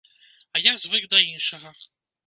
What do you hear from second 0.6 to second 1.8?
я звык да іншага.